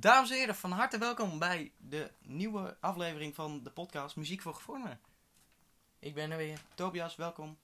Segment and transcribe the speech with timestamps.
[0.00, 4.54] Dames en heren, van harte welkom bij de nieuwe aflevering van de podcast Muziek voor
[4.54, 5.00] Gevormden.
[5.98, 6.60] Ik ben er weer.
[6.74, 7.58] Tobias, welkom.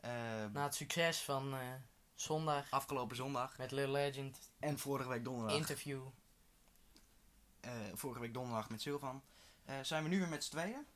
[0.00, 0.10] Eh,
[0.52, 1.60] Na het succes van eh,
[2.14, 6.02] zondag afgelopen zondag met Little Legend, en vorige week donderdag, interview.
[7.60, 9.22] eh, vorige week donderdag met Sylvan,
[9.64, 10.86] eh, zijn we nu weer met z'n tweeën.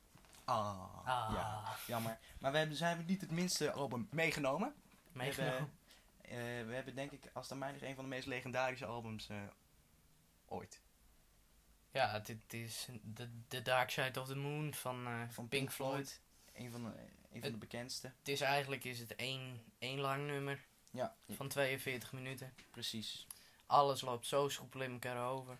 [0.45, 2.17] Ah, Ah, ja, jammer.
[2.39, 4.73] Maar we hebben, zijn we niet het minste album meegenomen.
[5.11, 5.55] We meegenomen.
[6.21, 8.27] hebben, eh, we hebben denk ik, als het aan mij ligt, een van de meest
[8.27, 9.37] legendarische albums eh,
[10.47, 10.81] ooit.
[11.91, 16.19] Ja, dit is de, de Dark Side of the Moon van, eh, Van Pink Floyd.
[16.53, 16.91] Een van de,
[17.31, 18.07] een van de bekendste.
[18.19, 22.53] Het is eigenlijk is het één, één lang nummer Ja, van 42 minuten.
[22.71, 23.27] precies.
[23.65, 25.57] Alles loopt zo soepel in elkaar over.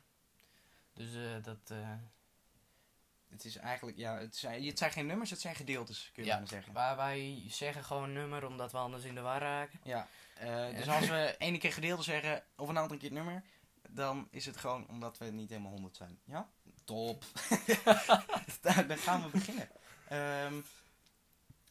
[0.94, 1.58] Dus eh, dat...
[1.72, 1.94] eh,
[3.30, 6.30] Het is eigenlijk, ja, het zijn, het zijn geen nummers, het zijn gedeeltes, kun je
[6.30, 6.36] Ja.
[6.36, 6.74] bijna zeggen.
[6.74, 9.80] waar wij zeggen gewoon nummer omdat we anders in de war raken.
[9.84, 10.08] Ja,
[10.72, 13.44] dus als we ene keer gedeelte zeggen of een andere keer het nummer,
[13.90, 16.20] dan is het gewoon omdat we niet helemaal 100 zijn.
[16.24, 16.50] Ja?
[16.84, 17.24] Top.
[18.88, 19.70] Dan gaan we beginnen.
[20.08, 20.54] Ehm,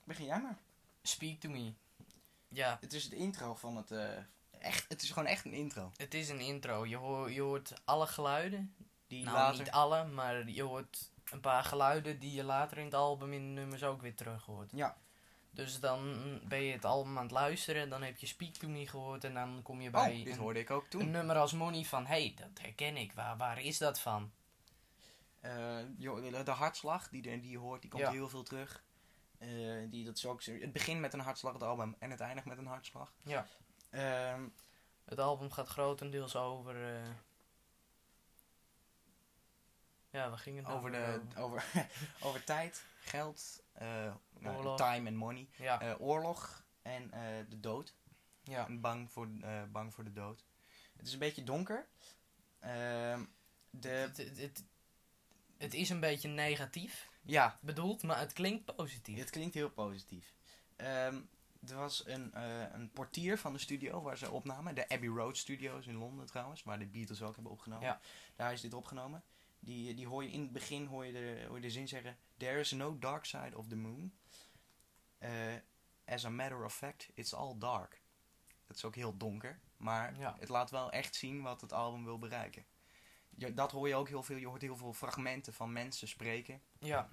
[0.04, 0.58] begin jij maar.
[1.02, 1.72] Speak to me.
[2.48, 4.16] Ja, Het is het intro van het, eh,
[4.58, 5.92] echt, het is gewoon echt een intro.
[5.96, 6.86] het is een intro.
[6.86, 8.74] Je, hoor, je hoort alle geluiden.
[9.06, 12.84] Die nou, later, niet alle, maar je hoort een paar geluiden die je later in
[12.84, 14.70] het album in de nummers ook weer terug hoort.
[14.74, 14.96] Ja.
[15.56, 16.14] Dus dan
[16.48, 19.34] ben je het album aan het luisteren, dan heb je Speak To Me gehoord en
[19.34, 21.10] dan kom je bij oh, dit een, hoorde ik ook een toen.
[21.10, 24.30] nummer als Money van, hé, hey, dat herken ik, waar, waar is dat van?
[25.40, 28.10] Eh, joh, de hartslag die, de- die je hoort, die komt Ja.
[28.10, 28.82] heel veel terug.
[29.38, 29.48] Eh,
[29.90, 32.58] die, dat is ook, het begint met een hartslag, het album, en het eindigt met
[32.58, 33.12] een hartslag.
[33.22, 33.46] Ja.
[33.90, 34.42] Ehm,
[35.04, 36.76] Het album gaat grotendeels over...
[40.16, 41.64] Ja, waar ging het nou over, de, over,
[42.26, 47.94] over tijd, geld, eh, nou, time en money, Ja, eh, oorlog en eh, de dood.
[48.42, 48.66] ja.
[48.66, 49.28] En bang voor,
[49.70, 50.44] bang voor de dood.
[50.96, 51.88] Het is een beetje donker.
[52.58, 53.24] Ehm,
[53.70, 54.64] de, Het, het, het,
[55.56, 59.18] het is een beetje negatief ja, bedoeld, maar het klinkt positief.
[59.18, 60.34] het klinkt heel positief.
[60.76, 61.20] Ehm,
[61.68, 62.40] er was een,
[62.74, 64.74] een portier van de studio waar ze opnamen.
[64.74, 67.86] De Abbey Road Studios in Londen trouwens, waar de Beatles ook hebben opgenomen.
[67.86, 68.00] Ja.
[68.36, 69.24] Daar is dit opgenomen.
[69.66, 72.16] Die, die hoor je in het begin hoor je, de, hoor je de zin zeggen:
[72.36, 74.12] There is no dark side of the moon.
[75.18, 75.30] Eh,
[76.04, 78.00] as a matter of fact, it's all dark.
[78.66, 80.36] Dat is ook heel donker, maar Ja.
[80.38, 82.64] het laat wel echt zien wat het album wil bereiken.
[83.36, 84.36] Je, dat hoor je ook heel veel.
[84.36, 86.62] Je hoort heel veel fragmenten van mensen spreken.
[86.78, 87.08] Ja,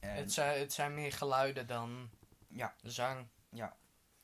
[0.00, 2.10] En het zijn, het zijn meer geluiden dan
[2.48, 2.74] Ja.
[2.82, 3.26] zang.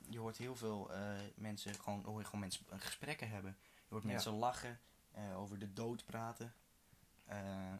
[0.08, 3.58] je hoort heel veel eh, mensen, gewoon, hoor je gewoon mensen gesprekken hebben.
[3.60, 4.08] Je hoort Ja.
[4.08, 6.54] mensen lachen, eh, over de dood praten.
[7.32, 7.74] Eh,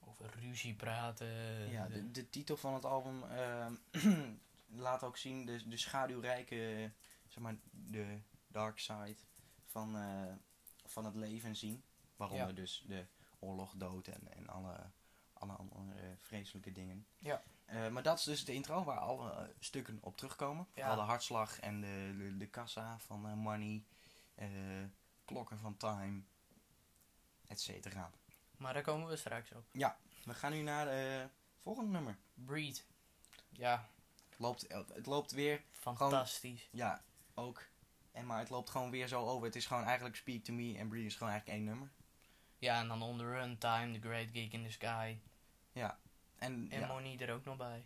[0.00, 1.26] Over ruzie praten.
[1.70, 3.74] Ja, de, de titel van het album ehm,
[4.86, 6.90] laat ook zien de, de schaduwrijke,
[7.28, 9.16] zeg maar, de dark side
[9.66, 10.32] van, eh,
[10.84, 11.82] van het leven zien.
[12.16, 12.52] Waaronder Ja.
[12.52, 13.06] dus de
[13.38, 14.76] oorlog, dood en, en alle,
[15.32, 17.06] alle andere vreselijke dingen.
[17.18, 17.42] Ja.
[17.64, 20.66] Eh, maar dat is dus de intro waar alle stukken op terugkomen.
[20.74, 20.94] Ja.
[20.94, 23.84] De hartslag en de, de, de kassa van money,
[25.24, 26.22] klokken van time,
[27.52, 28.10] et cetera.
[28.56, 29.64] Maar daar komen we straks op.
[30.24, 32.16] We gaan nu naar het volgende nummer.
[32.34, 32.84] Breed.
[33.50, 33.88] Ja,
[34.28, 36.68] Het loopt, het loopt weer fantastisch.
[36.70, 37.02] Ja,
[37.34, 37.62] ook.
[38.12, 39.46] En maar het loopt gewoon weer zo over.
[39.46, 41.90] Het is gewoon eigenlijk Speak to Me en Breathe is gewoon eigenlijk één nummer.
[42.58, 45.16] Ja, en dan On The Run, Time, The Great Gig in the Sky.
[45.72, 45.96] En
[46.38, 47.84] En ja, Money er ook nog bij.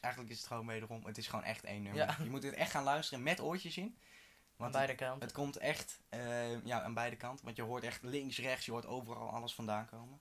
[0.00, 2.02] eigenlijk is het gewoon wederom, het is gewoon echt één nummer.
[2.02, 2.16] Ja.
[2.22, 3.98] Je moet het echt gaan luisteren met oortjes in.
[4.60, 5.22] Aan Want beide het, kanten.
[5.22, 7.44] het komt echt, eh, ja, aan beide kanten.
[7.44, 10.20] Want je hoort echt links, rechts, je hoort overal alles vandaan komen.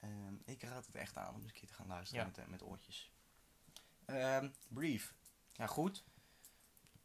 [0.00, 2.28] Ehm, ik raad het echt aan om eens een keer te gaan luisteren Ja.
[2.30, 3.10] met, eh, met oortjes.
[4.04, 5.14] Ehm Brief.
[5.52, 6.04] Ja, goed.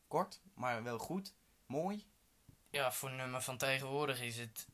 [0.07, 1.33] Kort, maar wel goed.
[1.65, 2.05] Mooi.
[2.69, 4.67] Ja, voor een nummer van tegenwoordig is het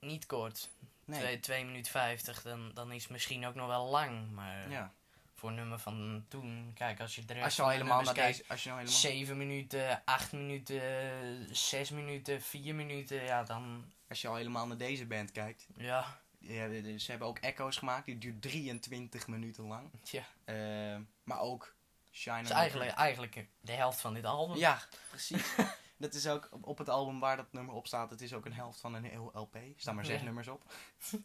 [0.00, 0.70] niet kort.
[1.04, 1.20] Nee.
[1.20, 4.30] 2 2 minuten 50, dan, dan is het misschien ook nog wel lang.
[4.30, 4.92] Maar Ja.
[5.40, 8.36] Voor nummer van toen, kijk, als je de rest Als je al helemaal naar kijkt,
[8.38, 13.92] deze, als je nou helemaal 7 minuten, 8 minuten, 6 minuten, 4 minuten, ja, dan,
[14.08, 15.66] Als je al helemaal naar deze band kijkt.
[15.76, 16.68] ja, Ja,
[16.98, 18.06] ze hebben ook echo's gemaakt.
[18.06, 19.90] Die duurt 23 minuten lang.
[20.02, 20.22] tja.
[20.44, 21.74] Eh, maar ook
[22.12, 24.56] Shine Dat is eigenlijk, eigenlijk de helft van dit album.
[24.56, 25.54] Ja, precies.
[25.96, 28.10] dat is ook op, het album waar dat nummer op staat.
[28.10, 29.54] Het is ook een helft van een heel LP.
[29.54, 30.24] Er staan maar zes Ja.
[30.24, 30.62] nummers op.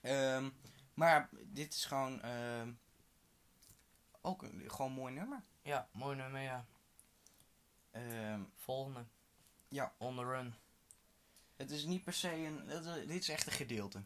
[0.00, 0.48] Ehm,
[0.98, 2.22] maar dit is gewoon...
[2.22, 2.72] ehm,
[4.20, 5.42] ook een gewoon mooi nummer.
[5.62, 6.64] Ja, mooi nummer, ja.
[7.90, 9.04] Ehm, Volgende.
[9.68, 9.92] Ja.
[9.98, 10.54] On the Run.
[11.56, 12.68] het is niet per se een...
[12.68, 14.02] het dit is echt een gedeelte.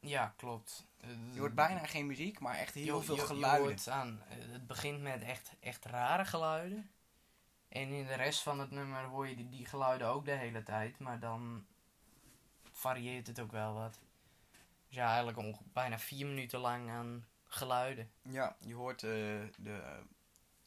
[0.00, 0.86] Ja, klopt.
[1.32, 3.66] Je hoort bijna geen muziek, maar echt heel je- veel je- je geluiden.
[3.66, 6.90] hoort aan, eh, het begint met echt, echt rare geluiden.
[7.68, 10.62] En in de rest van het nummer hoor je die, die geluiden ook de hele
[10.62, 10.98] tijd.
[10.98, 11.66] Maar dan
[12.72, 13.98] varieert het ook wel wat.
[14.96, 18.10] Ja, eigenlijk onge- bijna vier minuten lang aan geluiden.
[18.22, 19.10] Ja, je hoort eh,
[19.58, 20.02] de,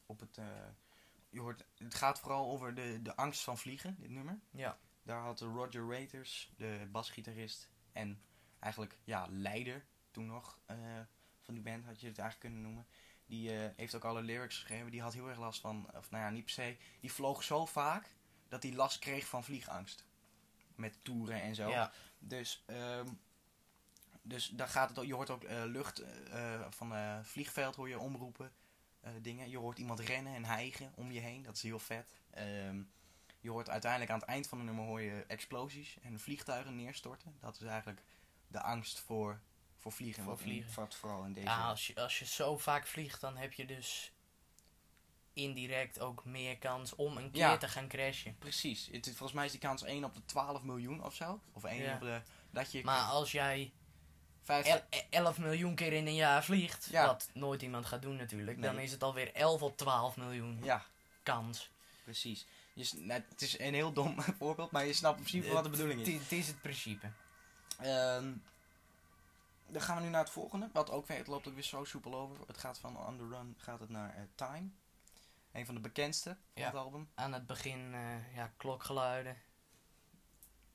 [0.06, 0.44] op het, eh,
[1.30, 4.40] je hoort, het gaat vooral over de, de angst van vliegen, dit nummer.
[4.50, 4.78] Ja.
[5.02, 8.22] Daar had Roger Waters, de basgitarist en
[8.58, 10.76] eigenlijk ja, leider toen nog eh,
[11.40, 12.86] van die band, had je het eigenlijk kunnen noemen.
[13.26, 14.90] Die heeft ook alle lyrics geschreven.
[14.90, 16.76] Die had heel erg last van, of nou ja, niet per se.
[17.00, 18.14] Die vloog zo vaak
[18.48, 20.06] dat hij last kreeg van vliegangst.
[20.74, 21.68] Met toeren en zo.
[21.68, 23.06] Ja, Dus, ehm,
[24.22, 25.04] dus daar gaat het ook.
[25.04, 28.52] Je hoort ook eh, lucht eh, eh, van eh vliegveld hoor je omroepen.
[29.20, 29.50] dingen.
[29.50, 31.42] Je hoort iemand rennen en hijgen om je heen.
[31.42, 32.12] Dat is heel vet.
[32.30, 32.82] Ehm,
[33.40, 37.36] je hoort uiteindelijk aan het eind van het nummer hoor je explosies en vliegtuigen neerstorten.
[37.40, 38.02] Dat is eigenlijk
[38.46, 39.40] de angst voor,
[39.76, 40.22] voor vliegen.
[40.22, 40.74] Voor vliegen.
[40.74, 41.46] Wat vooral in deze.
[41.46, 44.12] ja als, je, als je zo vaak vliegt, dan heb je dus
[45.32, 47.56] indirect ook meer kans om een keer Ja.
[47.56, 48.38] te gaan crashen.
[48.38, 48.88] Precies.
[48.92, 51.40] Het, volgens mij is die kans 1 op de 12 miljoen of zo.
[51.52, 51.94] Of 1 Ja.
[51.94, 52.22] op de.
[52.50, 52.84] Dat je.
[52.84, 53.72] Maar als jij
[55.10, 57.06] 11 miljoen keer in een jaar vliegt, Ja.
[57.06, 60.84] wat nooit iemand gaat doen natuurlijk, dan is het alweer 11 op 12 miljoen ja,
[61.22, 61.70] kans.
[62.04, 62.46] precies.
[62.72, 65.70] Je, nou, het is een heel dom voorbeeld, maar je snapt in principe wat de
[65.70, 66.14] bedoeling is.
[66.14, 67.10] Het is het principe.
[67.78, 68.32] Ehm,
[69.66, 70.68] dan gaan we nu naar het volgende.
[70.72, 72.36] Wat ook weer, het loopt ook weer zo soepel over.
[72.46, 74.68] Het gaat van On The Run gaat het naar eh, Time.
[75.52, 76.66] Een van de bekendste van Ja.
[76.66, 77.08] het album.
[77.14, 79.36] Aan het begin, eh, ja, klokgeluiden.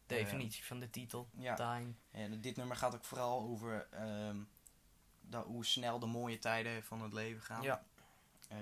[0.05, 1.29] Definitie van de titel.
[1.37, 1.55] Ja.
[1.55, 1.93] Time.
[2.11, 4.43] En dit nummer gaat ook vooral over ehm,
[5.21, 7.61] dat, hoe snel de mooie tijden van het leven gaan.
[7.61, 7.85] Ja.
[8.47, 8.57] Eh,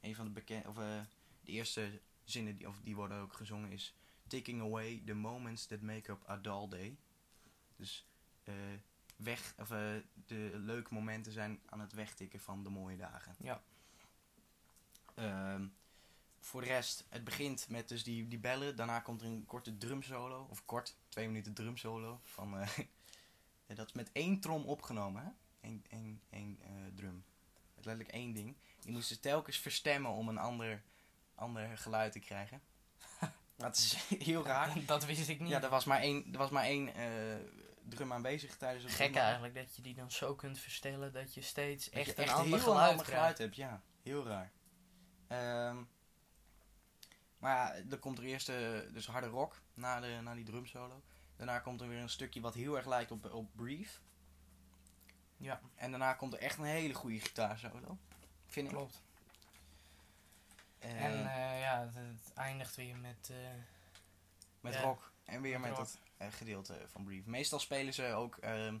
[0.00, 1.00] een van de bekende, of eh,
[1.40, 3.94] de eerste zinnen die, of die worden ook gezongen is
[4.26, 6.98] Taking away the moments that make up a dull day.
[7.76, 8.06] Dus
[8.44, 8.54] eh,
[9.16, 9.68] weg, of
[10.26, 13.34] de leuke momenten zijn aan het wegtikken van de mooie dagen.
[13.38, 13.62] Ja.
[15.14, 15.66] Ehm,
[16.40, 18.76] voor de rest, het begint met dus die, die bellen.
[18.76, 20.46] Daarna komt er een korte drumsolo.
[20.50, 22.20] Of kort, twee minuten drumsolo.
[22.24, 22.68] Van, eh,
[23.66, 25.30] ja, dat is met één trom opgenomen, hè?
[25.68, 27.24] Eén, één, één eh, drum.
[27.74, 28.56] Met letterlijk één ding.
[28.80, 30.82] Die moesten telkens verstemmen om een ander,
[31.34, 32.60] ander geluid te krijgen.
[33.56, 34.72] dat is heel raar.
[34.86, 35.50] Dat wist ik niet.
[35.50, 37.04] Ja, er was maar één, er was maar één eh,
[37.88, 41.42] drum aanwezig tijdens het Gek eigenlijk dat je die dan zo kunt verstellen dat je
[41.42, 42.60] steeds Dat echt je een ander
[43.04, 43.82] geluid hebt, ja.
[44.02, 44.52] Heel raar.
[45.26, 45.76] Ehm,
[47.38, 51.02] maar ja, dan komt er eerst eh, dus harde rock na, de, na die drumsolo.
[51.36, 54.00] Daarna komt er weer een stukje wat heel erg lijkt op, op Brief.
[55.36, 57.98] Ja, En daarna komt er echt een hele goede gitaarsolo.
[58.46, 58.74] Vind ik.
[58.74, 59.02] klopt.
[60.78, 63.32] Eh, En eh, ja, het, het eindigt weer met...
[64.60, 65.12] met ja, rock.
[65.24, 67.26] En weer met dat gedeelte van Brief.
[67.26, 68.78] Meestal spelen ze ook, ehm,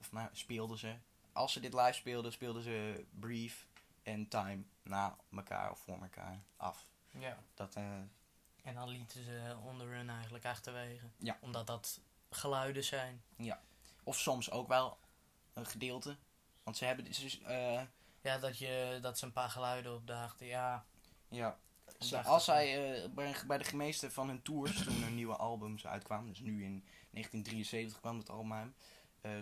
[0.00, 0.96] of nou, speelden ze.
[1.32, 3.66] Als ze dit live speelden, speelden ze Brief
[4.02, 6.86] en Time na elkaar of voor elkaar af.
[7.10, 7.38] Ja.
[7.54, 7.84] Dat, eh,
[8.62, 11.06] En dan lieten ze On The Run eigenlijk achterwege.
[11.18, 11.38] Ja.
[11.40, 12.00] Omdat dat
[12.30, 13.22] geluiden zijn.
[14.04, 14.98] Of soms ook wel
[15.52, 16.16] een gedeelte.
[16.62, 17.04] Want ze hebben.
[17.04, 17.40] Dus,
[18.20, 20.46] Ja, dat, je, dat ze een paar geluiden opdaagden.
[20.46, 20.84] Ja,
[21.28, 21.58] ja.
[21.98, 23.10] Ze- als zij eh,
[23.46, 28.00] bij, de meeste van hun tours, toen er nieuwe albums uitkwamen, dus nu in 1973
[28.00, 28.74] kwam het album uit,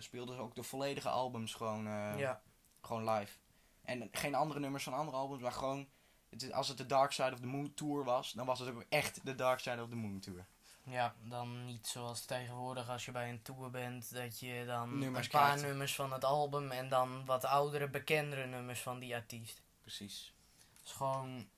[0.04, 1.84] speelden ze ook de volledige albums gewoon,
[2.18, 2.42] ja.
[2.80, 3.38] gewoon live.
[3.82, 5.88] En geen andere nummers van andere albums, maar gewoon.
[6.28, 8.68] Het, is- als het de Dark Side of the Moon tour was, dan was het
[8.68, 10.46] ook echt de Dark Side of the Moon tour.
[10.82, 14.14] ja, dan niet zoals tegenwoordig als je bij een tour bent.
[14.14, 15.62] Dat je dan Nummers een paar krijgt.
[15.64, 16.70] nummers van het album.
[16.70, 19.62] En dan wat oudere, bekendere nummers van die artiest.
[19.80, 20.32] Precies.
[20.78, 21.48] Het is gewoon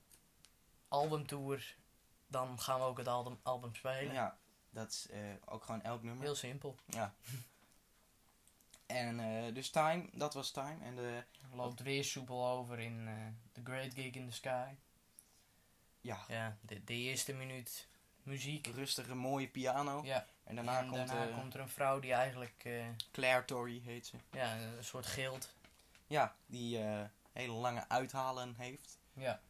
[0.88, 1.76] albumtour.
[2.26, 4.12] Dan gaan we ook het album, album spelen.
[4.12, 4.36] Ja,
[4.70, 6.24] dat is eh, ook gewoon elk nummer.
[6.24, 6.76] Heel simpel.
[6.86, 7.14] Ja.
[8.86, 10.84] En eh, dus Time, dat was Time.
[10.84, 13.14] En de, Loopt weer soepel over in eh,
[13.52, 14.74] The Great Gig in the Sky.
[16.00, 17.88] ja, Ja, de, de eerste minuut
[18.22, 18.66] muziek.
[18.66, 20.02] rustige, mooie piano.
[20.04, 23.44] Ja, En daarna, en komt, daarna eh, komt er een vrouw die eigenlijk eh, Claire
[23.44, 24.16] Torrey, heet ze.
[24.32, 25.54] ja, een soort gild.
[26.06, 26.78] Ja, die
[27.32, 28.98] hele lange uithalen heeft.
[29.12, 29.40] Ja,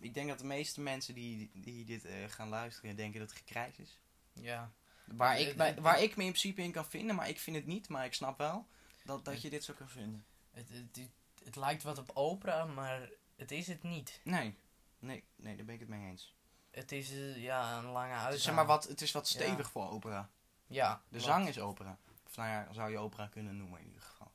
[0.00, 3.76] ik denk dat de meeste mensen die, die dit gaan luisteren denken dat het gekrijs
[3.76, 3.98] is.
[4.32, 4.70] ja.
[5.04, 7.88] Waar ik, waar ik me in principe in kan vinden, maar ik vind het niet.
[7.88, 8.66] Maar ik snap wel
[9.04, 10.24] dat, dat je dit zo kan vinden.
[10.50, 11.10] Het, het, het,
[11.44, 14.20] het lijkt wat op opera, maar het is het niet.
[14.24, 14.56] Nee,
[14.98, 16.34] nee, nee, daar ben ik het mee eens.
[16.70, 18.42] Het is eh, ja, een lange uitzending.
[18.42, 19.40] zeg maar wat, het is wat Ja.
[19.40, 20.30] stevig voor opera.
[20.66, 21.98] Ja, De zang is opera.
[22.26, 24.30] Of nou ja, zou je opera kunnen noemen in ieder geval.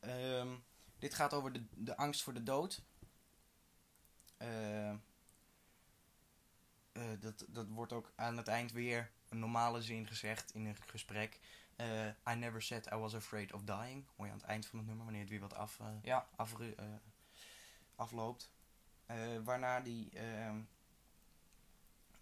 [0.00, 0.48] Ehm,
[0.98, 2.82] dit gaat over de, de angst voor de dood.
[4.36, 4.96] Eh, eh,
[7.20, 11.38] dat, dat wordt ook aan het eind weer een normale zin gezegd in een gesprek.
[11.76, 14.04] Eh, I never said I was afraid of dying.
[14.16, 16.26] Hoor je aan het eind van het nummer, wanneer het weer wat af, eh, Ja,
[16.36, 16.84] afru- eh,
[17.96, 18.50] afloopt.
[19.44, 20.60] Waarna die, ehm,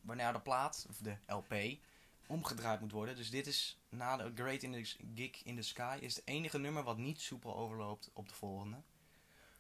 [0.01, 1.79] waarna de plaat, of de LP,
[2.27, 3.17] omgedraaid moet worden.
[3.17, 6.59] Dus dit is na de Great in the Gig in the Sky is het enige
[6.59, 8.77] nummer wat niet soepel overloopt op de volgende.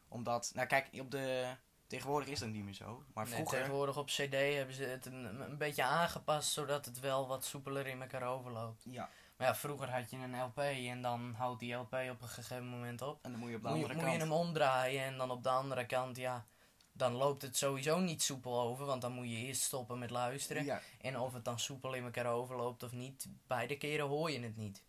[0.08, 1.54] Omdat, nou kijk, op de
[1.86, 5.06] tegenwoordig is dat niet meer zo, maar Nee, vroeger tegenwoordig op CD hebben ze het
[5.06, 8.84] een, een beetje aangepast zodat het wel wat soepeler in elkaar overloopt.
[8.90, 9.10] ja,
[9.42, 12.68] Maar ja, vroeger had je een LP en dan houdt die LP op een gegeven
[12.68, 13.18] moment op.
[13.24, 15.30] en dan moet je op de Moet je, andere moet je hem omdraaien en dan
[15.30, 16.46] op de andere kant, ja,
[16.92, 20.64] dan loopt het sowieso niet soepel over, want dan moet je eerst stoppen met luisteren.
[20.64, 24.40] Ja, En of het dan soepel in elkaar overloopt of niet, beide keren hoor je
[24.40, 24.82] het niet.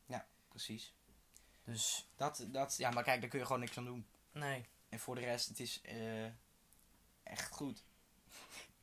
[0.47, 0.93] precies.
[1.63, 4.05] Dus Dat, dat, ja, maar kijk, daar kun je gewoon niks aan doen.
[4.31, 6.25] nee, En voor de rest, het is eh,
[7.23, 7.83] echt goed.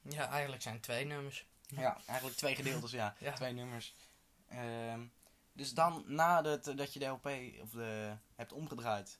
[0.03, 1.47] ja, eigenlijk zijn het twee nummers.
[1.67, 3.15] Ja, eigenlijk twee gedeeltes, ja.
[3.19, 3.33] Ja.
[3.33, 3.95] Twee nummers.
[4.49, 5.01] Ehm,
[5.61, 7.27] dus dan, nadat dat je de LP
[7.63, 9.19] of de, hebt omgedraaid,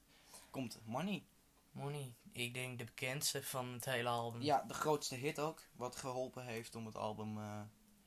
[0.51, 1.25] komt Money.
[1.71, 4.43] Money, ik denk de bekendste van het hele album.
[4.43, 5.63] Ja, de grootste hit ook.
[5.73, 7.61] Wat geholpen heeft om het album eh,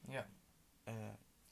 [0.08, 0.28] Ja.
[0.84, 0.94] eh,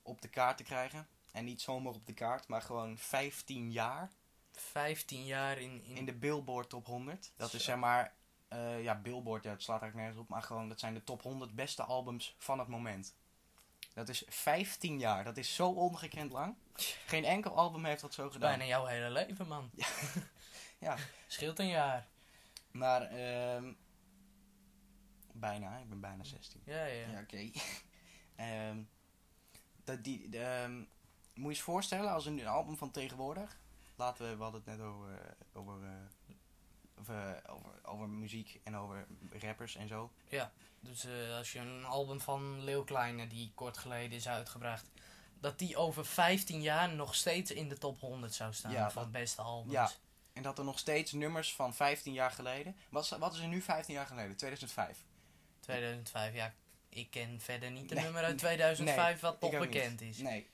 [0.01, 1.07] op de kaart te krijgen.
[1.31, 4.11] En niet zomaar op de kaart, maar gewoon 15 jaar
[4.51, 7.31] 15 jaar in, in, in de Billboard Top 100.
[7.35, 8.15] Dat is zeg maar,
[8.47, 11.21] eh, ja, Billboard, ja, het slaat eigenlijk nergens op, maar gewoon, dat zijn de top
[11.21, 13.15] 100 beste albums van het moment.
[13.93, 16.55] Dat is 15 jaar, dat is zo ongekend lang.
[17.05, 18.49] Geen enkel album heeft dat zo gedaan.
[18.49, 19.71] bijna jouw hele leven, man.
[20.79, 20.97] Ja.
[21.27, 22.07] Scheelt een jaar.
[22.71, 23.73] Maar, ehm
[25.41, 26.61] bijna, ik ben bijna 16.
[26.65, 27.07] Ja, ja.
[27.11, 27.49] Ja, oké.
[28.35, 28.77] Ehm,
[29.83, 30.87] dat die, de, ehm, moet
[31.33, 33.59] je eens voorstellen als een, album van tegenwoordig.
[33.95, 36.35] Laten we, we hadden het net over, eh, over, eh,
[36.99, 39.07] over, over, over muziek en over
[39.39, 40.11] rappers en zo.
[40.79, 44.91] Dus eh, als je een album van Leeuw Kleine, die kort geleden is uitgebracht,
[45.41, 49.03] dat die over 15 jaar nog steeds in de top 100 zou staan Ja, van
[49.03, 49.71] dat- beste albums.
[49.73, 49.91] ja.
[50.33, 52.75] En dat er nog steeds nummers van 15 jaar geleden.
[52.89, 54.35] Wat is, wat is er nu 15 jaar geleden?
[54.35, 54.97] 2005.
[55.59, 56.53] 2005, ja.
[56.89, 58.03] Ik ken verder niet Nee.
[58.03, 60.09] nummer uit 2005 wat nog ook bekend niet.
[60.15, 60.17] is.
[60.17, 60.49] Nee.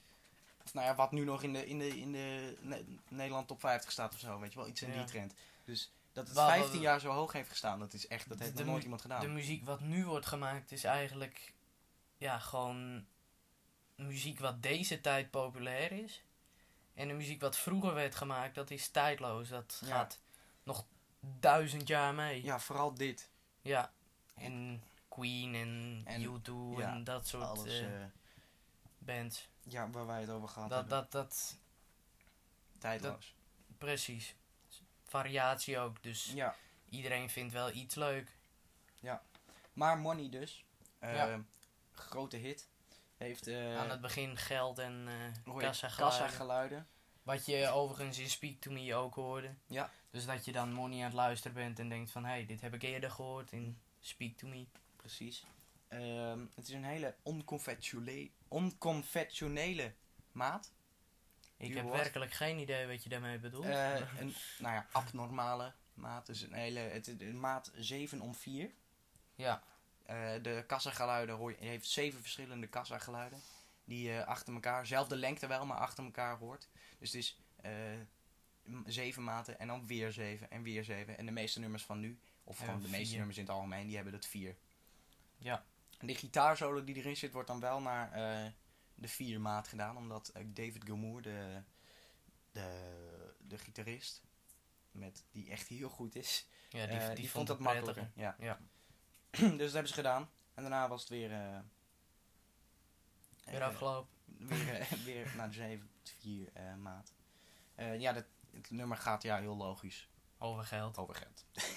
[0.65, 3.59] Of nou ja, wat nu nog in de, in de, in de Ne- Nederland top
[3.59, 4.39] 50 staat of zo.
[4.39, 4.95] Weet je wel, iets in Ja.
[4.97, 5.33] die trend.
[5.65, 8.37] Dus dat het Wel, 15 wel, jaar zo hoog heeft gestaan, dat is echt, dat
[8.37, 9.21] De- heeft de nog nooit iemand gedaan.
[9.21, 11.53] De muziek wat nu wordt gemaakt is eigenlijk
[12.17, 13.05] ja, gewoon
[13.97, 16.21] muziek wat deze tijd populair is.
[16.93, 19.49] En de muziek wat vroeger werd gemaakt, dat is tijdloos.
[19.49, 19.87] Dat Ja.
[19.87, 20.19] gaat
[20.63, 20.85] nog
[21.39, 22.43] duizend jaar mee.
[22.43, 23.29] Ja, vooral dit.
[23.61, 23.91] Ja.
[24.35, 28.09] En Queen en, En- U2 ja, en dat soort Alles, eh, eh,
[28.97, 29.47] bands.
[29.63, 30.97] ja, waar wij het over gehad Dat, hebben.
[30.99, 31.57] dat, dat,
[32.77, 33.33] Tijdloos.
[33.77, 34.35] precies.
[35.03, 36.55] Variatie ook, dus Ja.
[36.89, 38.35] iedereen vindt wel iets leuk.
[39.73, 40.63] Maar Money dus.
[40.99, 41.41] eh, Ja.
[41.93, 42.67] Grote hit.
[43.17, 46.87] Heeft eh Aan het begin geld en uh, je kassa kassageluiden.
[47.23, 49.53] Wat je overigens in Speak To Me ook hoorde.
[49.67, 49.89] Ja.
[50.09, 52.25] Dus dat je dan Money aan het luisteren bent en denkt van...
[52.25, 54.65] Hé, hey, dit heb ik eerder gehoord in Speak To Me.
[54.95, 55.45] Precies.
[55.87, 59.93] Ehm, het is een hele onconventionele, onconventionele
[60.31, 60.71] maat.
[61.57, 61.95] Ik heb woord.
[61.95, 63.65] werkelijk geen idee wat je daarmee bedoelt.
[63.65, 66.25] Eh, een nou ja, abnormale maat.
[66.25, 68.71] Dus een hele, het maat 7 om 4.
[69.35, 69.63] ja,
[70.07, 73.39] Eh, de kassageluiden hoor je, heeft zeven verschillende kassageluiden.
[73.83, 76.69] Die je achter elkaar, zelfde lengte wel, maar achter elkaar hoort.
[76.99, 77.71] Dus het is eh,
[78.85, 81.17] zeven maten en dan weer zeven en weer zeven.
[81.17, 83.17] En de meeste nummers van nu, of gewoon de meeste vier.
[83.17, 84.57] nummers in het algemeen, die hebben dat vier.
[85.37, 85.65] Ja.
[85.97, 88.51] En de gitaarsolo die erin zit, wordt dan wel naar eh,
[88.95, 89.97] de vier maat gedaan.
[89.97, 91.63] Omdat eh, David Gilmour, de,
[92.51, 94.23] de, de gitarist,
[94.91, 98.11] met, die echt heel goed is, ja die, eh, die, vond dat makkelijker.
[98.15, 98.59] Ja.
[99.39, 100.29] dus dat hebben ze gedaan.
[100.53, 101.31] En daarna was het weer...
[101.31, 101.57] eh,
[103.45, 104.09] Weer eh, afgelopen.
[104.25, 107.13] weer, eh, weer naar 7 4 eh, maat.
[107.97, 110.97] Ja, dat, het nummer gaat ja heel logisch Over geld.
[110.97, 111.45] over geld.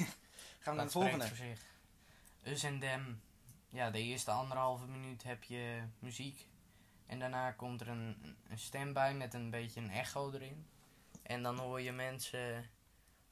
[0.58, 1.26] Gaan we naar de volgende.
[1.26, 1.62] voor zich.
[2.42, 3.22] Us en Them.
[3.68, 6.48] Ja, de eerste anderhalve minuut heb je muziek.
[7.06, 10.66] En daarna komt er een, een stem bij met een beetje een echo erin.
[11.22, 12.70] En dan hoor je mensen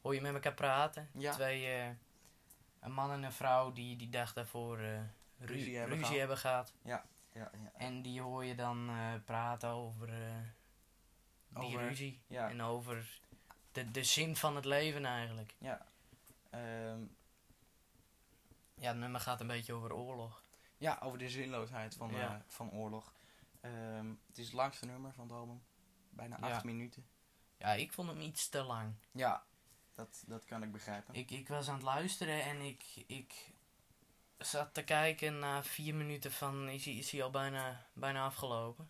[0.03, 1.11] hoor je met elkaar praten.
[1.13, 1.33] Ja.
[1.33, 1.89] Twee, eh,
[2.81, 4.85] een man en een vrouw die die dag daarvoor eh,
[5.39, 6.19] ru- Ruzie hebben ruzie gehad.
[6.19, 6.75] hebben gehad.
[6.83, 10.37] Ja, ja, En die hoor je dan eh, praten over eh,
[11.49, 12.21] die Over- ruzie.
[12.27, 12.49] ja.
[12.51, 13.21] En over
[13.73, 15.55] de, de zin van het leven eigenlijk.
[16.51, 17.01] Ehm,
[18.81, 20.43] Ja, het nummer gaat een beetje over oorlog.
[20.77, 22.43] ja, over de zinloosheid van, Ja.
[22.47, 23.13] van oorlog.
[23.61, 25.63] Ehm, het is het langste nummer van het album.
[26.11, 26.55] Bijna Ja.
[26.55, 27.07] acht minuten.
[27.57, 28.95] Ja, ik vond hem iets te lang.
[29.11, 29.45] Ja,
[29.99, 31.15] dat, dat kan ik begrijpen.
[31.15, 33.51] Ik, ik was aan het luisteren en ik, ik
[34.39, 38.89] zat te kijken na vier minuten van is hij, is hij al bijna, bijna afgelopen.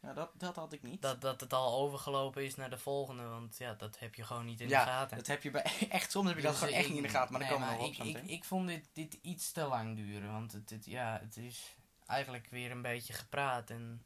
[0.00, 1.02] Ja, dat, dat had ik niet.
[1.02, 4.44] Dat, dat het al overgelopen is naar de volgende, want ja, dat heb je gewoon
[4.44, 5.16] niet in Ja, de gaten.
[5.16, 7.08] dat heb je bij, echt, soms heb je dat Dus gewoon echt niet in de
[7.08, 9.64] gaten, maar nee, dan komen we nog op ik, ik, vond dit, dit iets te
[9.64, 13.70] lang duren, want het, het, ja, het is eigenlijk weer een beetje gepraat.
[13.70, 14.04] En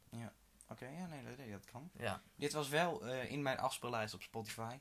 [0.69, 1.89] Oké, ja, nee, dat, nee, dat kan.
[1.97, 2.21] Ja.
[2.35, 4.77] Dit was wel eh, in mijn afspeellijst op Spotify.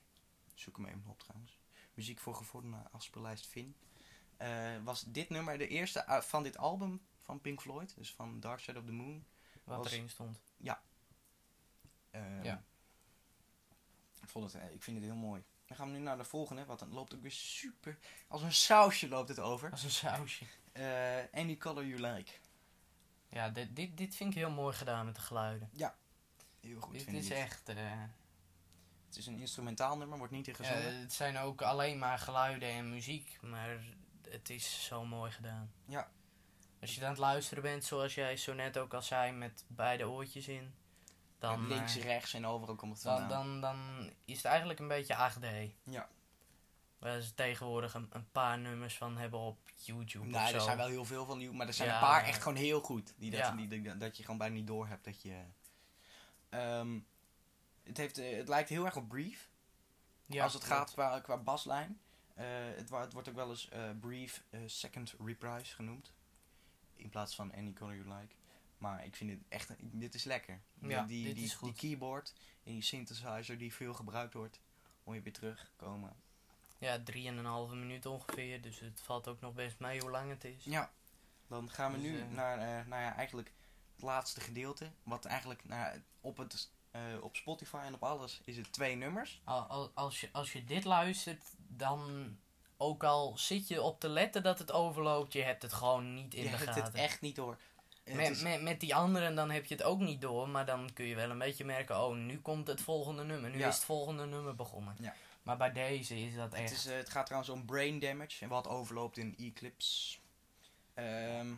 [0.55, 1.56] Zoek hem even op trouwens.
[1.97, 3.77] Muziek voor gevorderde afspeellijst Vin.
[4.37, 7.95] Eh, was dit nummer de eerste uit- van dit album van Pink Floyd.
[7.97, 9.25] Dus van Dark Side of the Moon.
[9.65, 10.41] Wat Was- erin stond.
[12.11, 12.63] Ehm, Ja.
[14.23, 15.45] Ik, vond het, eh, ik vind het heel mooi.
[15.67, 16.65] Dan gaan we nu naar de volgende.
[16.65, 17.99] Want dan loopt ook weer super...
[18.29, 19.71] Als een sausje loopt het over.
[19.71, 20.45] Als een sausje.
[20.73, 22.33] Eh Any Color You Like.
[23.29, 25.71] Ja, dit, dit, dit vind ik heel mooi gedaan met de geluiden.
[26.61, 27.69] Heel goed dit vind ik is echt...
[27.69, 28.03] eh,
[29.17, 31.01] Het is een instrumentaal nummer, wordt niet in ja, gezongen.
[31.01, 33.79] het zijn ook alleen maar geluiden en muziek, maar
[34.29, 35.73] het is zo mooi gedaan.
[35.87, 36.09] Ja.
[36.81, 40.09] Als je aan het luisteren bent, zoals jij zo net ook al zei, met beide
[40.09, 40.75] oortjes in,
[41.39, 43.61] dan, Links, eh, rechts en overal komt het dan, vandaan.
[43.61, 45.47] dan, dan is het eigenlijk een beetje 8D.
[45.83, 46.09] Ja.
[46.99, 50.55] Waar ze tegenwoordig een, een paar nummers van hebben op YouTube Nou, zo.
[50.55, 51.95] er zijn wel heel veel van die, maar er zijn Ja.
[51.95, 53.15] een paar echt gewoon heel goed.
[53.19, 53.51] Die dat, Ja.
[53.51, 55.41] die, die- dat je gewoon bijna niet door hebt dat je...
[56.49, 56.99] Ehm,
[57.87, 59.51] het, heeft, eh, het lijkt heel erg op Brief.
[60.27, 60.79] Ja, als het klopt.
[60.79, 62.01] gaat qua, qua baslijn.
[62.35, 66.13] Eh, het, wordt ook wel eens eh, Brief Second Reprise genoemd.
[66.95, 68.35] In plaats van Any Color You Like.
[68.79, 70.61] Maar ik vind het echt, dit is lekker.
[70.75, 71.77] Die- Ja, die, dit die, is die goed.
[71.77, 72.33] keyboard
[72.65, 74.61] en die synthesizer die veel gebruikt wordt.
[75.05, 76.17] Om je weer terugkomen.
[76.79, 80.65] Ja, drieënhalve minuut ongeveer, dus het valt ook nog best mee hoe lang het is.
[80.65, 80.93] Ja,
[81.47, 83.53] dan gaan we Dus, nu naar, nou ja, eigenlijk
[83.95, 84.91] het laatste gedeelte.
[85.03, 86.71] Wat eigenlijk nou, op, het,
[87.13, 89.41] eh, op Spotify en op alles is het twee nummers.
[89.45, 92.37] Al, al- als, je, als je dit luistert, dan
[92.77, 96.35] ook al zit je op te letten dat het overloopt, je hebt het gewoon niet
[96.35, 96.83] in je de hebt gaten.
[96.85, 97.59] het echt niet door.
[98.05, 100.67] Het met, is- met, met die anderen dan heb je het ook niet door, maar
[100.67, 103.69] dan kun je wel een beetje merken, oh nu komt het volgende nummer, nu Ja.
[103.69, 104.97] is het volgende nummer begonnen.
[105.01, 105.15] Ja.
[105.43, 108.43] Maar bij deze is dat het, echt, is, eh, het gaat trouwens om brain damage
[108.45, 110.19] en wat overloopt in Eclipse.
[110.95, 111.55] Ehm,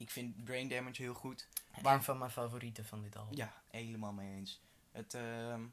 [0.00, 1.48] ik vind brain damage heel goed.
[1.82, 3.36] een van mijn favorieten van dit album.
[3.36, 4.60] Ja, helemaal mee eens.
[4.92, 5.66] Het, ehm,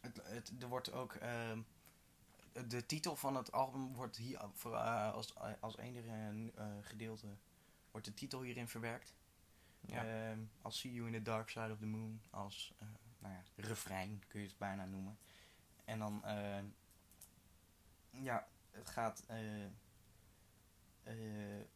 [0.00, 1.14] het, het, er wordt ook.
[1.14, 1.60] ehm,
[2.68, 7.26] de titel van het album wordt hier voor, eh, als, als enige eh, gedeelte.
[7.90, 9.14] Wordt de titel hierin verwerkt.
[9.80, 10.04] Ja.
[10.04, 12.22] Ehm, als See You in the Dark Side of the Moon.
[12.30, 12.86] Als eh,
[13.18, 15.18] nou ja, refrein kun je het bijna noemen.
[15.84, 16.24] En dan.
[16.24, 16.62] eh,
[18.10, 19.24] ja, het gaat.
[21.02, 21.14] Eh,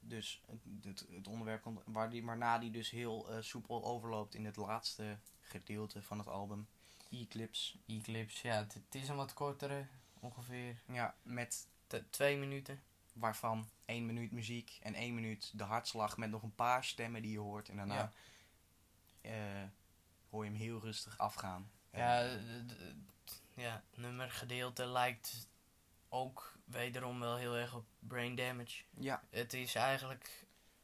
[0.01, 0.43] dus
[0.83, 4.57] het, het, onderwerp komt, waar die, waarna die dus heel eh, soepel overloopt in het
[4.57, 6.67] laatste gedeelte van het album.
[7.11, 7.77] Eclipse.
[7.87, 9.87] Eclipse, ja, het, is een wat kortere,
[10.21, 12.83] ongeveer Ja, met t- twee minuten.
[13.13, 17.31] waarvan één minuut muziek en één minuut de hartslag met nog een paar stemmen die
[17.33, 17.69] je hoort.
[17.69, 18.13] En daarna Ja.
[19.31, 19.69] eh,
[20.31, 21.71] hoor je hem heel rustig afgaan.
[21.93, 22.21] Ja,
[23.55, 25.49] ja, het nummergedeelte lijkt
[26.17, 28.83] ook wederom wel heel erg op brain damage.
[28.99, 30.23] ja, Het is eigenlijk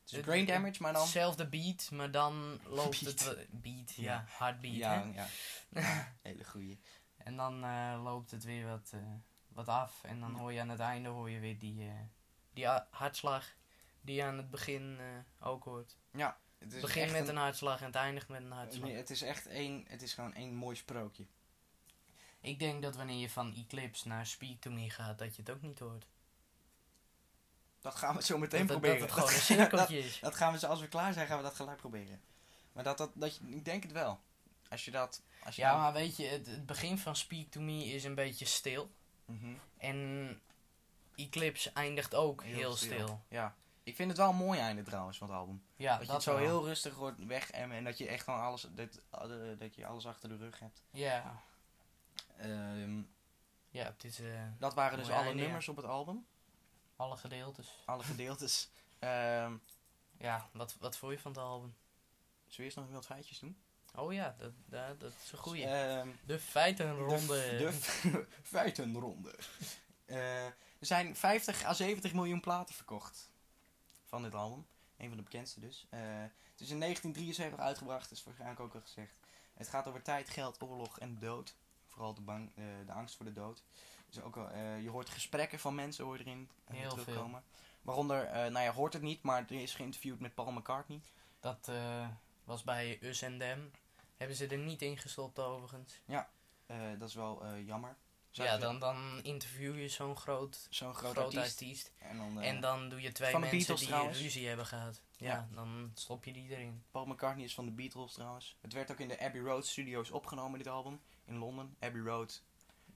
[0.00, 1.02] het is het- brain damage, maar dan...
[1.02, 3.46] hetzelfde beat, maar dan loopt het...
[3.50, 3.94] Beat.
[3.94, 4.24] Ja.
[4.38, 4.56] ja.
[4.60, 5.12] Ja, hè?
[5.20, 5.26] ja.
[5.80, 6.80] ja, hele goeie.
[7.16, 9.00] En dan eh, loopt het weer wat, eh,
[9.48, 10.04] wat af.
[10.04, 11.94] En dan hoor je aan het einde hoor je weer die, eh,
[12.52, 13.46] die ha- hartslag
[14.00, 14.98] die je aan het begin
[15.40, 15.96] ook hoort.
[16.12, 18.88] Ja, het is begint echt met een- een hartslag en het eindigt met een hartslag.
[18.88, 21.26] Nee, het is echt één, het is gewoon één mooi sprookje.
[22.42, 25.50] Ik denk dat wanneer je van Eclipse naar Speak To Me gaat, dat je het
[25.50, 26.06] ook niet hoort.
[27.80, 28.98] Dat gaan we zo meteen dat, proberen.
[28.98, 30.18] dat het gewoon een dat, cirkeltje is.
[30.20, 32.20] dat gaan we zo, als we klaar zijn, gaan we dat gelijk proberen.
[32.72, 34.20] Maar dat, dat, dat ik denk het wel.
[34.68, 37.50] Als je dat, als je Ja, dan- maar weet je, het, het begin van Speak
[37.50, 38.90] To Me is een beetje stil.
[39.24, 39.52] Mhm.
[39.78, 40.40] En
[41.14, 43.22] Eclipse eindigt ook heel, stil.
[43.28, 43.54] Ja.
[43.82, 45.62] Ik vind het wel een mooi einde trouwens van het album.
[45.76, 46.40] Ja, dat dat, je het zo wel.
[46.40, 49.28] heel rustig wordt weg en, en dat je echt gewoon alles, dat, eh,
[49.58, 50.82] dat je alles achter de rug hebt.
[50.90, 51.42] Ja,
[52.36, 53.02] Ehm,
[53.70, 56.26] ja eh, dat waren dus alle nummers op het album.
[56.96, 57.82] alle gedeeltes.
[57.84, 58.68] Alle gedeeltes.
[58.98, 59.52] Ehm
[60.18, 61.74] Ja, wat, wat vond je van het album?
[62.46, 63.56] zullen we eerst nog wat feitjes doen?
[63.94, 65.66] Oh ja, dat, dat, dat is een goeie.
[65.66, 67.56] Ehm, de feitenronde.
[67.58, 69.34] De, de feitenronde.
[70.04, 73.30] Eh, er zijn 50 à 70 miljoen platen verkocht
[74.04, 74.66] van dit album.
[74.96, 75.86] Een van de bekendste dus.
[75.90, 76.00] Eh,
[76.52, 79.14] het is in 1973 uitgebracht, is waarschijnlijk ook al gezegd.
[79.54, 81.54] Het gaat over tijd, geld, oorlog en dood.
[81.92, 83.62] Vooral de, bang, eh, de angst voor de dood.
[84.08, 87.42] Dus ook eh, je hoort gesprekken van mensen hoor je erin eh, Heel terugkomen.
[87.82, 91.00] Waaronder, eh, nou ja, hoort het niet, maar er is geïnterviewd met Paul McCartney.
[91.40, 91.70] Dat
[92.44, 93.70] was bij Us and Them.
[94.16, 96.00] Hebben ze er niet in gestopt overigens.
[96.66, 97.96] Eh, dat is wel jammer.
[98.32, 101.42] Ja, Zou dan, dan interview je zo'n groot, Zo'n groot, groot artiest.
[101.60, 101.92] artiest.
[101.98, 104.18] En dan, eh, En dan doe je twee de mensen Beatles die trouwens.
[104.20, 105.00] ruzie hebben gehad.
[105.16, 105.48] Ja, Ja.
[105.54, 106.82] dan stop je die erin.
[106.90, 108.56] Paul McCartney is van de Beatles trouwens.
[108.60, 111.00] Het werd ook in de Abbey Road Studios opgenomen, dit album.
[111.24, 111.76] In Londen.
[111.80, 112.42] Abbey Road.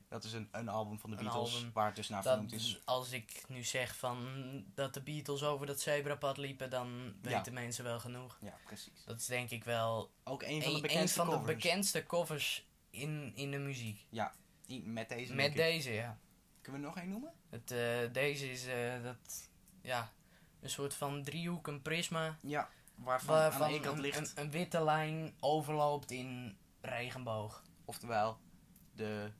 [0.09, 2.81] Dat is een, een album van de Beatles album waar het dus naar vernoemd is.
[2.85, 7.31] als ik nu zeg van dat de Beatles over dat zebrapad liepen, dan Ja.
[7.37, 8.39] weten mensen wel genoeg.
[8.41, 9.05] Ja, precies.
[9.05, 11.55] Dat is denk ik wel Ook een van de een, bekendste van de covers.
[11.55, 14.07] bekendste covers in, in de muziek.
[14.11, 14.23] Die-
[14.85, 15.35] Met deze.
[15.35, 16.19] Met deze, ja.
[16.61, 17.33] Kunnen we nog één noemen?
[17.49, 19.49] Het, eh, deze is eh, dat,
[19.81, 20.13] ja,
[20.61, 22.69] een soort van driehoek, een prisma, Ja.
[22.95, 27.63] Waarvan, waarvan aan de ene kant een, ligt, een, een witte lijn overloopt in regenboog.
[27.85, 28.39] oftewel,
[28.95, 29.31] de,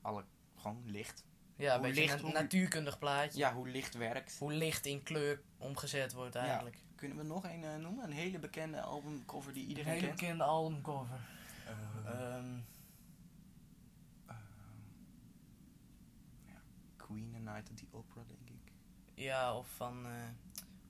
[0.00, 0.24] alle,
[0.56, 1.24] gewoon licht.
[1.56, 3.38] Ja, een Hoe licht- een hoe- natuurkundig plaatje.
[3.38, 4.38] Ja, hoe licht werkt.
[4.38, 6.40] Hoe licht in kleur omgezet wordt Ja.
[6.40, 6.76] eigenlijk.
[6.94, 8.04] Kunnen we nog één eh, noemen?
[8.04, 10.20] Een hele bekende albumcover die Een iedereen hele kent.
[10.20, 11.20] bekende albumcover.
[11.66, 11.72] Eh,
[12.36, 12.58] Ehm,
[14.26, 14.34] eh,
[16.46, 16.60] ja.
[16.96, 18.72] Queen and Night at the Opera, denk ik.
[19.14, 20.12] ja, of van, eh,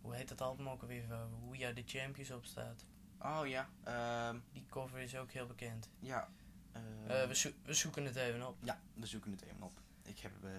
[0.01, 1.09] hoe heet dat album ook alweer?
[1.09, 2.85] waar We Are The Champions op staat.
[3.21, 3.69] Oh ja.
[3.85, 5.91] ehm, Die cover is ook heel bekend.
[5.99, 6.29] ja.
[6.73, 6.83] Eh,
[7.21, 8.57] ehm, we, zo- we zoeken het even op.
[8.63, 9.73] Ja, we zoeken het even op.
[10.03, 10.33] Ik heb...
[10.45, 10.51] eh,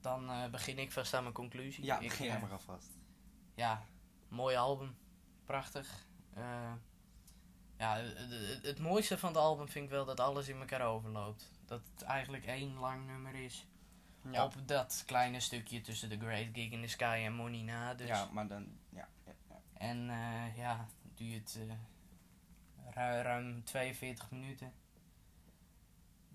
[0.00, 1.84] Dan begin ik vast aan mijn conclusie.
[1.84, 2.88] ja, ik, begin jij maar alvast.
[3.54, 3.82] ja,
[4.28, 4.96] mooi album.
[5.44, 6.06] Prachtig.
[7.78, 7.96] Ja,
[8.62, 11.50] het mooiste van het album vind ik wel dat alles in elkaar overloopt.
[11.64, 13.66] Dat het eigenlijk één lang nummer is.
[14.30, 14.44] Ja.
[14.44, 17.94] Op dat kleine stukje tussen The Great Gig in the Sky en Money Na.
[17.94, 18.08] Dus.
[18.08, 18.78] ja, maar dan...
[18.88, 19.60] Ja, ja, ja.
[19.72, 21.74] En eh, ja, duurt eh
[22.94, 24.72] ru- ruim 42 minuten.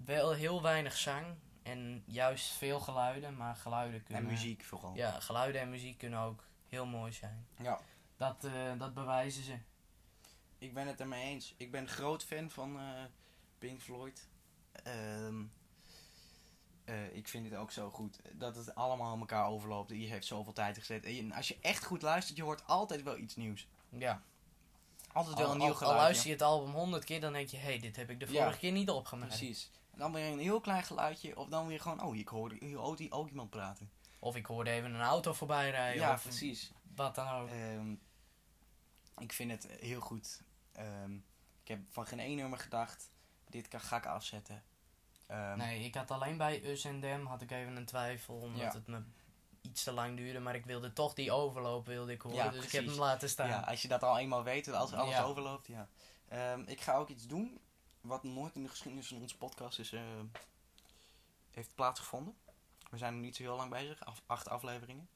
[0.05, 1.25] Wel heel weinig zang
[1.63, 4.23] en juist veel geluiden, maar geluiden kunnen...
[4.23, 4.95] En muziek vooral.
[4.95, 7.47] Ja, geluiden en muziek kunnen ook heel mooi zijn.
[7.61, 7.79] ja.
[8.17, 9.57] Dat, eh, dat bewijzen ze.
[10.57, 11.53] Ik ben het ermee eens.
[11.57, 12.79] Ik ben groot fan van
[13.57, 14.27] Pink Floyd.
[14.71, 15.43] Ehm,
[16.89, 19.89] eh, ik vind het ook zo goed dat het allemaal in elkaar overloopt.
[19.91, 21.05] Hier heeft zoveel tijd gezet.
[21.05, 23.67] En je- als je echt goed luistert, je hoort altijd wel iets nieuws.
[23.89, 24.21] Ja.
[25.13, 27.49] Altijd wel Al, een nieuw al, al luister je het album honderd keer, dan denk
[27.49, 28.41] je, hé, hey, dit heb ik de Ja.
[28.41, 29.37] vorige keer niet opgemerkt.
[29.37, 29.71] Precies.
[29.91, 31.37] En dan weer een heel klein geluidje.
[31.37, 33.89] Of dan weer gewoon, oh, ik hoorde ook, ook iemand praten.
[34.19, 36.01] Of ik hoorde even een auto voorbij rijden.
[36.01, 36.71] ja, of precies.
[36.95, 37.49] wat dan ook.
[37.49, 37.95] Ehm,
[39.17, 40.41] ik vind het heel goed.
[40.71, 41.13] Ehm,
[41.61, 43.09] ik heb van geen één nummer gedacht,
[43.49, 44.63] dit kan, ga ik afzetten.
[45.29, 48.61] Ehm, Nee, ik had alleen bij Us en Dem had ik even een twijfel, omdat
[48.61, 48.71] Ja.
[48.73, 49.01] het me
[49.61, 50.39] iets te lang duurde.
[50.39, 53.29] Maar ik wilde toch die overloop wilde ik horen, Ja, dus ik heb hem laten
[53.29, 53.47] staan.
[53.47, 55.23] Ja, als je dat al eenmaal weet, als alles Ja.
[55.23, 55.87] overloopt, ja.
[56.27, 57.59] Ehm, ik ga ook iets doen
[58.01, 60.25] wat nooit in de geschiedenis van onze podcast is, ehm,
[61.51, 62.35] heeft plaatsgevonden.
[62.89, 65.09] We zijn nog niet zo heel lang bezig, af, acht afleveringen.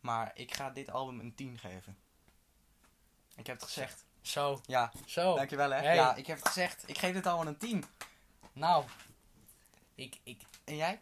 [0.00, 1.96] Maar ik ga dit album een 10 geven.
[3.36, 4.04] Ik heb het gezegd.
[4.22, 5.34] Zo, Ja, zo.
[5.36, 5.76] dankjewel hè.
[5.80, 5.94] Hey.
[5.94, 6.88] Ja, ik heb het gezegd.
[6.88, 7.84] Ik geef dit album een 10.
[8.54, 8.84] Nou,
[9.94, 11.00] ik, ik, En jij?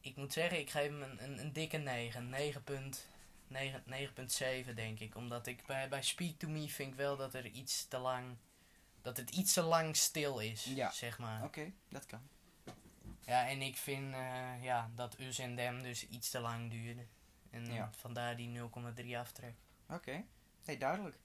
[0.00, 2.34] ik moet zeggen, ik geef hem een, een, een dikke 9.
[2.34, 3.58] 9,9
[4.68, 5.16] 9,7 denk ik.
[5.16, 8.36] Omdat ik bij, bij Speak To Me vind ik wel dat er iets te lang...
[9.02, 10.90] Dat het iets te lang stil is, Ja.
[10.90, 11.42] zeg maar.
[11.44, 12.28] Oké, dat kan.
[13.24, 17.06] Ja, en ik vind eh, ja, dat Us en Dem dus iets te lang duurde.
[17.50, 17.90] En Ja.
[17.96, 18.58] vandaar die
[19.04, 19.54] 0,3 aftrek.
[19.88, 20.24] Oké.
[20.64, 21.16] Hey, duidelijk.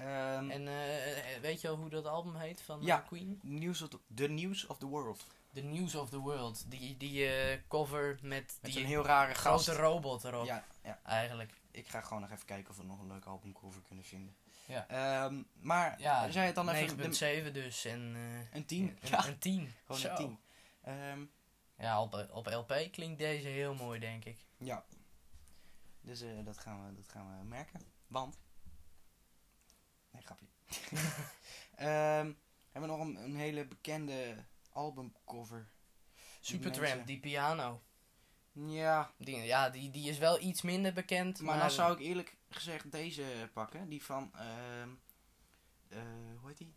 [0.00, 3.00] Ehm En eh, eh, weet je al hoe dat album heet van Ja.
[3.00, 3.38] eh, Queen?
[3.42, 5.26] news of the, the News of the World.
[5.52, 6.64] The News of the World.
[6.70, 7.28] Die, die
[7.68, 9.66] cover met, Met die zo'n heel rare gast.
[9.68, 10.44] grote robot erop.
[10.46, 10.98] Ja, ja.
[11.04, 11.52] Eigenlijk.
[11.70, 14.34] Ik ga gewoon nog even kijken of we nog een leuk albumcover kunnen vinden.
[14.66, 14.88] Ja.
[14.88, 16.96] Ehm, maar Ja, jij het dan even...
[16.96, 17.02] de-
[17.48, 17.84] 9,7 dus.
[17.84, 18.00] En,
[18.52, 18.82] een 10.
[19.00, 19.72] Een, Ja, een 10.
[19.86, 20.08] gewoon Zo.
[20.08, 20.38] een 10.
[20.82, 21.20] Ehm,
[21.78, 24.36] Ja, op, op LP klinkt deze heel mooi, denk ik.
[24.58, 24.84] ja.
[26.02, 27.80] Dus dat, gaan we, dat gaan we merken.
[28.06, 28.38] Want...
[30.10, 30.46] Nee, grapje.
[31.74, 32.32] Ehm,
[32.70, 35.70] hebben we nog een, een hele bekende albumcover.
[36.40, 37.82] Supertramp, die piano.
[38.52, 41.40] Ja, Die, ja, die, die is wel iets minder bekend.
[41.40, 43.88] maar Maar, dan zou ik eerlijk gezegd deze pakken.
[43.88, 44.30] Die van...
[44.34, 44.90] ehm
[45.90, 45.98] eh,
[46.38, 46.74] hoe heet die?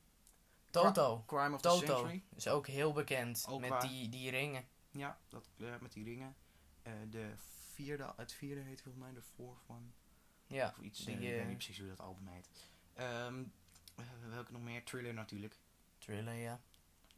[0.69, 1.23] Toto.
[1.25, 2.23] Crime of the Century.
[2.35, 3.45] is ook heel bekend.
[3.49, 3.81] Ook met waar.
[3.87, 4.67] die, die ringen.
[4.91, 6.35] Ja, dat, eh, met die ringen.
[6.81, 7.33] Eh, de
[7.73, 9.85] vierde, het vierde heet volgens mij de fourth one.
[10.47, 12.49] Ja, Of iets, die, ik weet niet precies hoe dat album heet.
[12.93, 13.33] Eh,
[14.29, 14.83] welke nog meer?
[14.83, 15.55] Thriller natuurlijk.
[15.97, 16.59] Thriller, ja.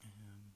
[0.01, 0.49] Ehm,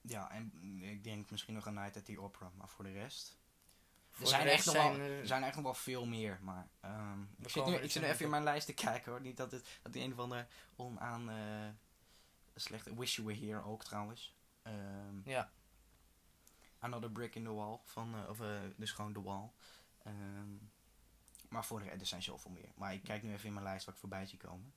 [0.00, 3.36] ja, en ik denk misschien nog een Night at the Opera, maar voor de rest...
[4.10, 6.68] Voor er, zijn echt nog wel, er- zijn echt nog wel veel meer, maar...
[6.80, 9.20] ehm, ik, zit nu, ik zit nu even in mijn lijst te kijken hoor.
[9.20, 11.30] Niet dat, het, dat die een van de onaan...
[11.30, 11.68] eh
[12.54, 12.94] slechte...
[12.94, 14.34] Wish You Were Here ook trouwens.
[15.24, 15.50] Ja.
[16.78, 17.78] Another Brick in the Wall.
[17.84, 18.38] Van, eh, of,
[18.76, 19.50] dus gewoon The Wall.
[20.02, 20.56] Ehm,
[21.48, 22.68] maar voor de rest, er zijn zoveel meer.
[22.74, 24.72] Maar ik kijk nu even in mijn lijst wat ik voorbij zie komen.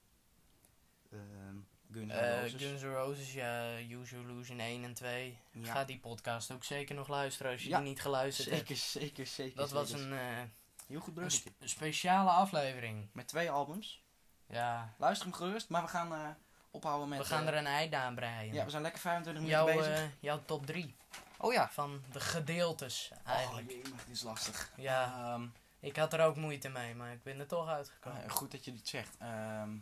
[1.12, 1.55] Ehm
[1.93, 2.62] Guns N' Eh, Roses.
[2.62, 3.77] Guns N' Roses, ja.
[3.89, 5.39] Use Illusion 1 en 2.
[5.51, 5.71] Ja.
[5.73, 8.60] Ga die podcast ook zeker nog luisteren als je Ja, die niet geluisterd hebt.
[8.67, 9.55] Zeker, zeker, zeker.
[9.57, 10.05] Dat was zeker.
[10.05, 10.43] een, eh,
[10.88, 13.07] heel goed een sp- speciale aflevering.
[13.13, 14.03] Met twee albums.
[14.47, 16.29] Ja, Luister hem gerust, maar we gaan eh,
[16.71, 17.17] ophouden met...
[17.17, 18.53] We gaan er een einde aan breien.
[18.53, 20.10] Ja, we zijn lekker 25 minuten jouw, bezig.
[20.19, 20.95] jouw top 3
[21.38, 21.69] oh ja.
[21.69, 23.67] van de gedeeltes eigenlijk.
[23.67, 24.71] Oh, jee, dit is lastig.
[24.77, 25.47] Ja, Ehm,
[25.81, 28.23] ik had er ook moeite mee, maar ik ben er toch uitgekomen.
[28.23, 29.17] eh, goed dat je dit zegt.
[29.17, 29.77] Ehm,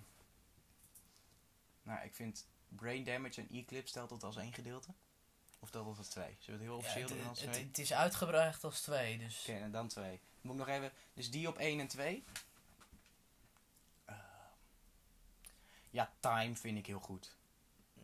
[1.83, 4.93] nou, ik vind Brain Damage en Eclipse telt dat als één gedeelte.
[5.59, 6.37] Of telt dat als twee?
[6.39, 7.65] Zullen we het heel Ja, officieel het, doen als het, twee?
[7.65, 10.19] het is uitgebracht als twee, dus Oké, en dan twee.
[10.41, 10.91] Moet ik nog even...
[11.13, 12.23] Dus die op 1 en 2.
[15.89, 17.35] ja, Time vind ik heel goed.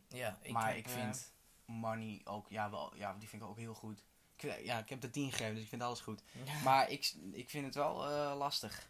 [0.07, 0.37] ja.
[0.41, 1.31] Ik maar ik eh, vind
[1.65, 2.49] Money ook...
[2.49, 4.03] Ja, wel, ja, die vind ik ook heel goed.
[4.37, 6.21] Ik, ja, ik heb de 10 gegeven, dus ik vind alles goed.
[6.45, 6.59] ja.
[6.63, 8.89] Maar ik, ik vind het wel eh, lastig.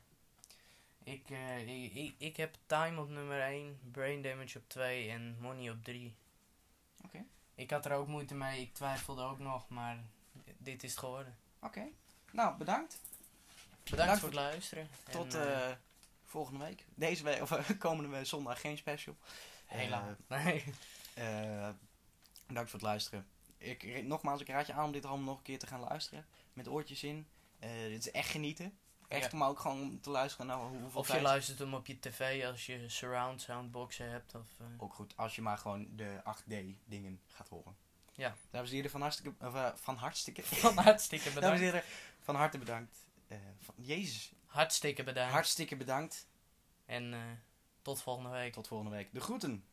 [1.04, 5.38] Ik, eh, ik, ik, ik heb Time op nummer 1, Brain Damage op 2 en
[5.40, 6.16] Money op 3.
[7.04, 7.24] Oké.
[7.56, 9.98] Ik had er ook moeite mee, ik twijfelde ook nog, maar
[10.58, 11.38] dit is het geworden.
[11.60, 11.88] Oké.
[12.32, 13.00] Nou, bedankt.
[13.90, 14.90] Bedankt, voor het luisteren.
[15.10, 15.76] Tot En, eh,
[16.24, 16.86] volgende week.
[16.96, 19.16] Deze week, of komende week zondag geen special.
[19.66, 20.18] helaas.
[20.28, 20.64] nee.
[22.48, 23.28] Bedankt voor het luisteren.
[23.66, 26.26] Ik, nogmaals, ik raad je aan om dit allemaal nog een keer te gaan luisteren.
[26.54, 27.28] Met oortjes in.
[27.60, 28.78] Eh, dit is echt genieten.
[29.08, 29.38] Echt, Ja.
[29.38, 31.86] maar ook gewoon om te luisteren naar hoe- hoeveel Of je tijd- luistert hem op
[31.88, 34.36] je tv als je surround soundboxen hebt.
[34.36, 36.54] Of, eh, Ook goed, als je maar gewoon de 8D
[36.86, 37.76] dingen gaat horen.
[38.14, 38.36] Ja.
[38.50, 39.46] Dames en heren, van hartstikke...
[39.46, 40.44] Of, eh, van hartstikke...
[40.66, 41.60] Van hartstikke Dames en bedankt.
[41.74, 41.84] heren,
[42.22, 42.98] van harte bedankt.
[43.28, 45.34] Eh, van, Jezus, Hartstikke bedankt.
[45.34, 46.28] hartstikke bedankt.
[46.86, 47.20] En eh,
[47.82, 48.54] tot volgende week.
[48.54, 49.14] Tot volgende week.
[49.14, 49.64] De groeten.